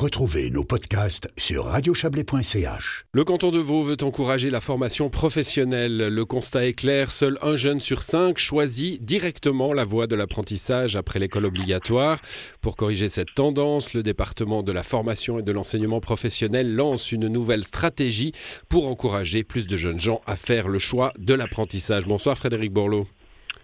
[0.00, 3.04] Retrouvez nos podcasts sur radiochablais.ch.
[3.12, 6.08] Le canton de Vaud veut encourager la formation professionnelle.
[6.08, 10.96] Le constat est clair, seul un jeune sur cinq choisit directement la voie de l'apprentissage
[10.96, 12.18] après l'école obligatoire.
[12.62, 17.28] Pour corriger cette tendance, le département de la formation et de l'enseignement professionnel lance une
[17.28, 18.32] nouvelle stratégie
[18.70, 22.06] pour encourager plus de jeunes gens à faire le choix de l'apprentissage.
[22.06, 23.06] Bonsoir Frédéric Borloo.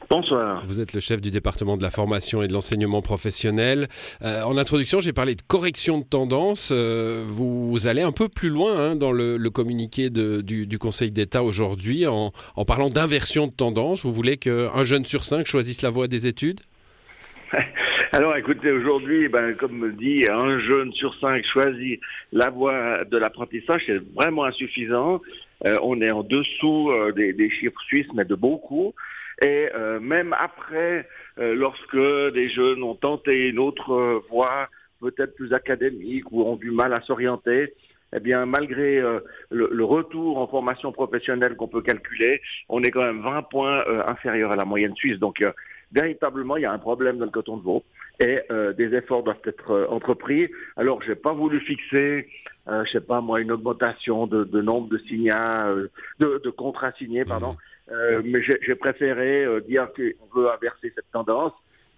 [0.08, 0.62] Bonsoir.
[0.66, 3.88] Vous êtes le chef du département de la formation et de l'enseignement professionnel.
[4.22, 6.70] Euh, en introduction, j'ai parlé de correction de tendance.
[6.72, 12.06] Euh, vous, allez un peu plus loin hein, dans le, communiqué du, Conseil d'État aujourd'hui
[12.06, 12.30] en,
[12.66, 14.04] parlant d'inversion de tendance.
[14.04, 16.60] Vous voulez qu'un jeune sur cinq choisisse la voie des études?
[18.12, 22.00] Alors écoutez, aujourd'hui, ben, comme dit, un jeune sur cinq choisit
[22.32, 25.20] la voie de l'apprentissage, c'est vraiment insuffisant.
[25.66, 28.94] Euh, on est en dessous des, des, chiffres suisses, mais de beaucoup.
[29.42, 31.08] Et euh, même après,
[31.38, 31.96] euh, lorsque
[32.34, 34.68] des jeunes ont tenté une autre euh, voie,
[35.00, 37.74] peut-être plus académique, ou ont du mal à s'orienter,
[38.14, 39.02] eh bien, malgré
[39.50, 44.52] le, retour en formation professionnelle qu'on peut calculer, on est quand même 20 points inférieur
[44.52, 45.18] à la moyenne suisse.
[45.18, 45.42] Donc,
[45.92, 47.84] véritablement, il y a un problème dans le canton de Vaud
[48.20, 48.40] et
[48.76, 50.48] des efforts doivent être entrepris.
[50.76, 52.28] Alors, j'ai pas voulu fixer,
[52.66, 55.74] je sais pas moi, une augmentation de, nombre de signats,
[56.18, 57.52] de, contrats signés, pardon.
[57.52, 57.56] Mmh.
[57.92, 61.52] Euh, mais j'ai préféré euh, dire qu'on veut inverser cette tendance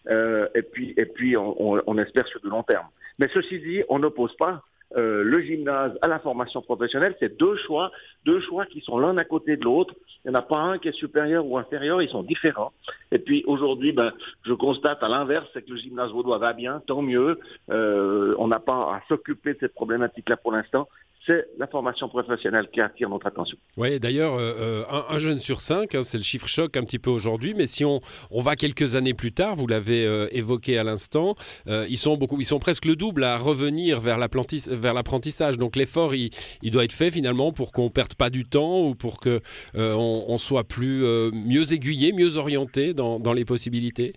[0.08, 2.86] euh, et puis, et puis on, on, espère sur de long terme.
[3.18, 4.62] Mais ceci dit, on n'oppose pas
[4.96, 7.92] euh, le gymnase à la formation professionnelle, c'est deux choix,
[8.24, 9.94] deux choix qui sont l'un à côté de l'autre.
[10.24, 12.72] Il n'y en a pas un qui est supérieur ou inférieur, ils sont différents.
[13.12, 14.12] Et puis aujourd'hui, ben,
[14.44, 17.38] je constate à l'inverse, c'est que le gymnase vaudois va bien, tant mieux.
[17.70, 20.88] Euh, on n'a pas à s'occuper de cette problématique-là pour l'instant
[21.26, 23.56] c'est la formation professionnelle qui attire notre attention.
[23.76, 26.98] Oui, d'ailleurs, euh, euh, un, jeune sur cinq, hein, c'est le chiffre choc un petit
[26.98, 27.98] peu aujourd'hui, mais si on,
[28.30, 31.34] on, va quelques années plus tard, vous l'avez euh, évoqué à l'instant,
[31.66, 35.58] ils, sont beaucoup, ils sont presque le double à revenir vers l'apprentissage.
[35.58, 36.30] Donc l'effort, il,
[36.62, 39.40] il, doit être fait finalement pour qu'on ne perde pas du temps ou pour qu'on
[39.74, 44.14] on soit plus, mieux aiguillé, mieux orienté dans, dans les possibilités?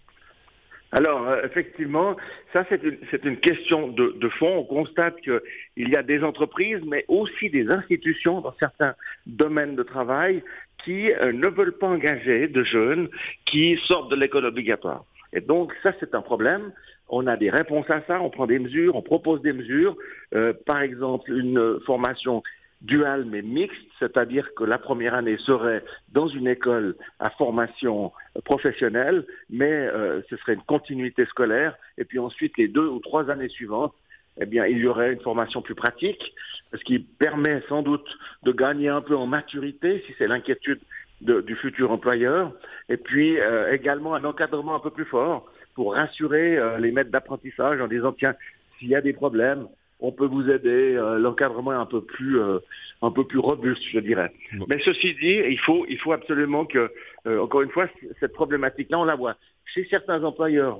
[0.91, 2.17] Alors, euh, effectivement,
[2.53, 4.57] ça c'est une, une, question de, fond.
[4.57, 5.39] On constate qu'il
[5.77, 10.43] y a des entreprises, mais aussi des institutions dans certains domaines de travail
[10.83, 13.07] qui euh, ne veulent pas engager de jeunes
[13.45, 15.05] qui sortent de l'école obligatoire.
[15.31, 16.73] Et donc, ça c'est un problème.
[17.07, 19.95] On a des réponses à ça, on prend des mesures, on propose des mesures.
[20.33, 22.43] Euh, par exemple, une formation
[22.81, 28.11] dual mais mixte, c'est-à-dire que la première année serait dans une école à formation
[28.43, 33.29] professionnelle, mais euh, ce serait une continuité scolaire, et puis ensuite les deux ou trois
[33.29, 33.93] années suivantes,
[34.39, 36.33] eh bien, il y aurait une formation plus pratique,
[36.73, 38.07] ce qui permet sans doute
[38.43, 40.79] de gagner un peu en maturité, si c'est l'inquiétude
[41.21, 42.53] du futur employeur,
[42.89, 47.11] et puis euh, également un encadrement un peu plus fort pour rassurer euh, les maîtres
[47.11, 48.35] d'apprentissage en disant, tiens,
[48.79, 49.67] s'il y a des problèmes,
[50.01, 50.95] on peut vous aider.
[50.95, 52.59] Euh, l'encadrement est un peu plus euh,
[53.01, 54.33] un peu plus robuste, je dirais.
[54.67, 56.91] Mais ceci dit, il faut il faut absolument que
[57.27, 57.87] euh, encore une fois
[58.19, 59.35] cette problématique-là, on la voit
[59.65, 60.79] chez certains employeurs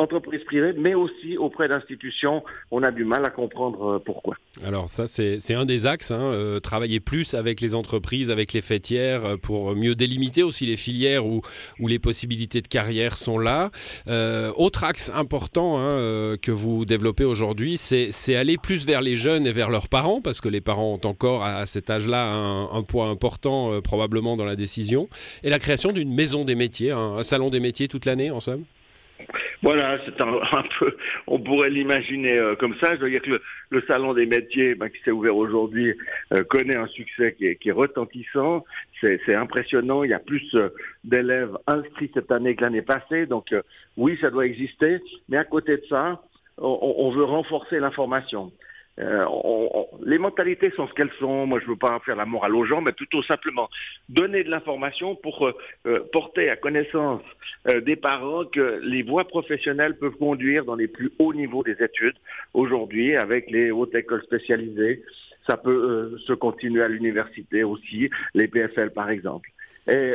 [0.00, 2.42] entreprises privées, mais aussi auprès d'institutions.
[2.70, 4.36] On a du mal à comprendre euh, pourquoi.
[4.64, 8.62] Alors ça, c'est un des axes, hein, euh, travailler plus avec les entreprises, avec les
[8.62, 11.42] fêtières, euh, pour mieux délimiter aussi les filières où,
[11.80, 13.70] les possibilités de carrière sont là.
[14.56, 19.50] autre axe important hein, que vous développez aujourd'hui, c'est aller plus vers les jeunes et
[19.50, 23.80] vers leurs parents, parce que les parents ont encore à, cet âge-là un, poids important
[23.80, 25.08] probablement dans la décision,
[25.42, 28.64] et la création d'une maison des métiers, un salon des métiers toute l'année en somme?
[29.62, 32.94] Voilà, c'est un, peu, on pourrait l'imaginer euh, comme ça.
[32.96, 33.40] Je veux dire que
[33.70, 35.94] le, salon des métiers, ben, qui s'est ouvert aujourd'hui,
[36.32, 38.64] euh, connaît un succès qui est, retentissant.
[39.02, 40.04] C'est impressionnant.
[40.04, 40.70] Il y a plus euh,
[41.04, 43.26] d'élèves inscrits cette année que l'année passée.
[43.26, 43.54] Donc
[43.96, 45.00] oui, ça doit exister.
[45.28, 46.22] Mais à côté de ça,
[46.58, 48.52] on veut renforcer l'information.
[48.98, 49.24] Euh,
[50.04, 51.46] les mentalités sont ce qu'elles sont.
[51.46, 53.68] Moi, je ne veux pas faire la morale aux gens, mais plutôt simplement
[54.08, 55.56] donner de l'information pour euh,
[55.86, 57.22] euh, porter à connaissance
[57.84, 62.16] des parents que les voies professionnelles peuvent conduire dans les plus hauts niveaux des études.
[62.54, 65.02] Aujourd'hui, avec les hautes écoles spécialisées,
[65.46, 69.50] ça peut se continuer à l'université aussi, les PFL par exemple.
[69.90, 70.14] Et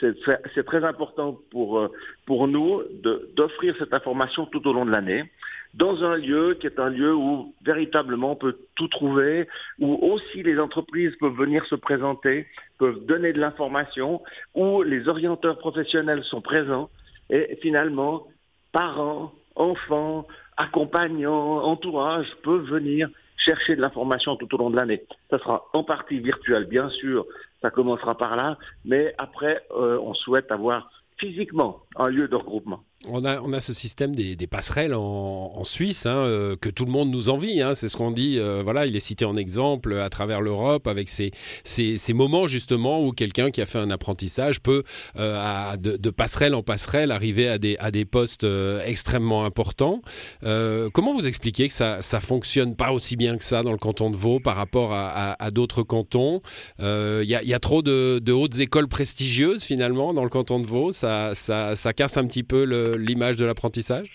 [0.00, 1.88] c'est très important pour,
[2.26, 2.82] pour nous
[3.36, 5.24] d'offrir cette information tout au long de l'année
[5.74, 9.48] dans un lieu qui est un lieu où véritablement on peut tout trouver,
[9.78, 12.46] où aussi les entreprises peuvent venir se présenter,
[12.78, 14.22] peuvent donner de l'information,
[14.54, 16.90] où les orienteurs professionnels sont présents
[17.30, 18.26] et finalement
[18.72, 20.26] parents, enfants,
[20.56, 25.02] accompagnants, entourage peuvent venir chercher de l'information tout au long de l'année.
[25.30, 27.26] Ça sera en partie virtuel, bien sûr,
[27.62, 32.82] ça commencera par là, mais après, euh, on souhaite avoir physiquement un lieu de regroupement.
[33.08, 36.90] On a, on a ce système des, passerelles en, Suisse hein, euh, que tout le
[36.90, 37.60] monde nous envie.
[37.60, 38.38] Hein, c'est ce qu'on dit.
[38.38, 41.32] Euh, voilà, il est cité en exemple à travers l'Europe avec ces,
[41.64, 44.84] ces, moments justement où quelqu'un qui a fait un apprentissage peut,
[45.18, 48.46] euh, de, passerelle en passerelle, arriver à des, à des postes
[48.84, 50.00] extrêmement importants.
[50.42, 54.10] comment vous expliquez que ça, ça fonctionne pas aussi bien que ça dans le canton
[54.10, 56.40] de Vaud par rapport à, d'autres cantons?
[56.78, 60.66] Il y, y, a trop de, de, hautes écoles prestigieuses finalement dans le canton de
[60.66, 60.92] Vaud.
[60.92, 64.08] Ça, ça, ça casse un petit peu le l'image de l'apprentissage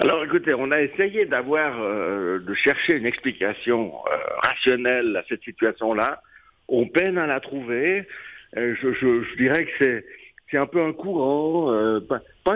[0.00, 5.42] alors écoutez, on a essayé d'avoir, euh, de chercher une explication euh, rationnelle à cette
[5.42, 6.22] situation-là.
[6.68, 8.06] On peine à la trouver.
[8.56, 10.04] Euh, je, dirais que
[10.50, 11.74] c'est un peu un courant,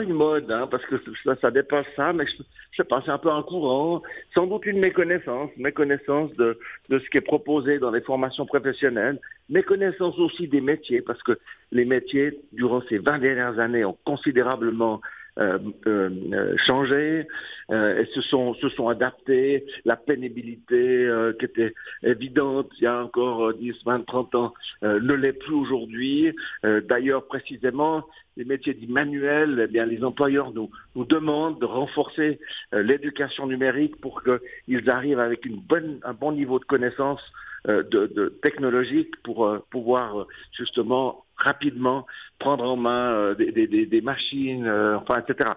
[0.01, 3.11] une mode, hein, parce que ça, ça, dépasse ça, mais je, je sais pas, c'est
[3.11, 4.03] un peu un courant,
[4.35, 6.59] sans doute une méconnaissance, méconnaissance de,
[6.89, 11.39] de ce qui est proposé dans les formations professionnelles, méconnaissance aussi des métiers, parce que
[11.71, 15.01] les métiers, durant ces 20 dernières années, ont considérablement
[15.39, 17.27] euh, euh, changé,
[17.71, 19.65] euh, et se sont, se sont adaptés.
[19.87, 21.09] La pénibilité
[21.39, 26.35] qui était évidente il y a encore 10, 20, 30 ans ne l'est plus aujourd'hui.
[26.63, 28.05] D'ailleurs, précisément,
[28.37, 32.39] les métiers dits manuels, eh bien, les employeurs nous, nous demandent de renforcer
[32.73, 37.23] l'éducation numérique pour qu'ils arrivent avec une bonne, un bon niveau de connaissance
[37.67, 42.07] de, de technologique pour pouvoir justement rapidement
[42.39, 45.51] prendre en main euh, des, machines, euh, enfin, etc.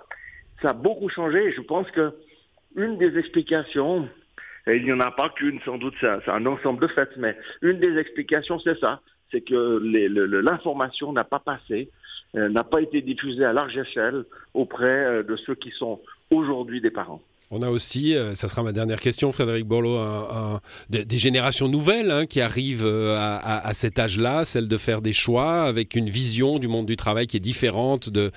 [0.62, 2.14] Ça a beaucoup changé et je pense que
[2.76, 4.10] une des explications,
[4.68, 7.38] et il n'y en a pas qu'une, sans doute, c'est un ensemble de faits, mais
[7.62, 9.02] une des explications, c'est ça,
[9.32, 9.80] c'est que
[10.42, 11.90] l'information n'a pas passé,
[12.36, 16.92] euh, n'a pas été diffusée à large échelle auprès de ceux qui sont aujourd'hui des
[16.92, 17.22] parents.
[17.52, 20.00] On a aussi, euh, ça sera ma dernière question, Frédéric Borloo,
[20.90, 25.64] des, générations nouvelles hein, qui arrivent euh, à, cet âge-là, celle de faire des choix
[25.64, 28.32] avec une vision du monde du travail qui est différente de,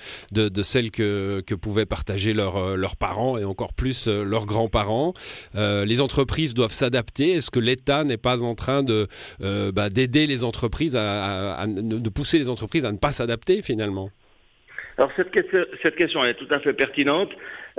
[0.61, 5.13] celle que, pouvaient partager euh, leurs parents et encore plus leurs grands-parents.
[5.55, 7.31] les entreprises doivent s'adapter.
[7.31, 8.83] Est-ce que l'État n'est pas en train
[9.39, 14.11] bah, d'aider les entreprises à, de pousser les entreprises à ne pas s'adapter finalement?
[14.99, 15.31] Alors cette
[15.95, 17.29] question, est tout à fait pertinente.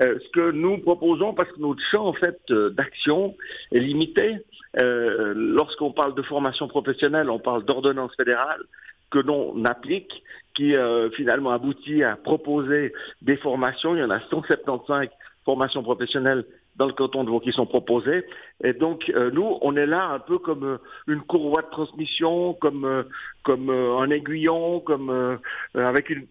[0.00, 3.36] Euh, ce que nous proposons, parce que notre champ en fait euh, d'action
[3.72, 4.38] est limité.
[4.80, 8.62] Euh, lorsqu'on parle de formation professionnelle, on parle d'ordonnance fédérale
[9.10, 10.22] que l'on applique,
[10.54, 10.74] qui
[11.14, 12.92] finalement aboutit à proposer
[13.22, 13.96] des formations.
[13.96, 15.08] Il y en a 175
[15.44, 16.44] formations professionnelles
[16.76, 18.24] dans le canton de Vaud qui sont proposées.
[18.64, 22.54] Et donc, euh, nous, on est là un peu comme euh, une courroie de transmission,
[22.54, 23.02] comme, euh,
[23.42, 25.38] comme un aiguillon, comme
[25.74, 26.26] avec une,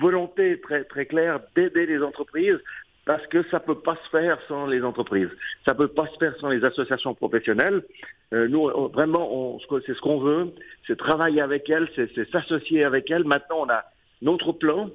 [0.00, 2.58] volonté très, très claire d'aider les entreprises
[3.06, 5.28] parce que ça peut pas se faire sans les entreprises.
[5.66, 7.82] Ça peut pas se faire sans les associations professionnelles.
[8.32, 10.54] nous, vraiment, c'est ce qu'on veut,
[10.86, 13.24] c'est travailler avec elles, c'est s'associer avec elles.
[13.24, 13.84] Maintenant, on a
[14.22, 14.88] notre plan,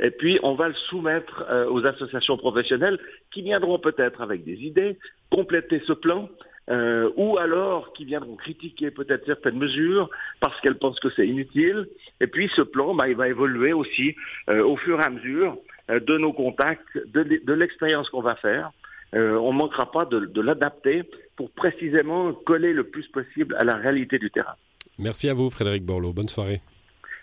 [0.00, 2.98] et puis, on va le soumettre euh, aux associations professionnelles
[3.30, 4.98] qui viendront peut-être avec des idées,
[5.30, 6.28] compléter ce plan,
[6.68, 10.10] euh, ou alors qui viendront critiquer peut-être certaines mesures
[10.40, 11.88] parce qu'elles pensent que c'est inutile.
[12.20, 14.14] Et puis, ce plan, bah, il va évoluer aussi
[14.50, 15.58] euh, au fur et à mesure
[15.88, 18.72] de nos contacts, de, l'expérience qu'on va faire.
[19.12, 21.04] on ne manquera pas de, de l'adapter
[21.36, 24.56] pour précisément coller le plus possible à la réalité du terrain.
[24.98, 26.12] Merci à vous, Frédéric Borloo.
[26.12, 26.60] Bonne soirée.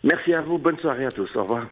[0.05, 0.57] Merci à vous.
[0.57, 1.35] Bonne soirée à tous.
[1.35, 1.67] Au revoir.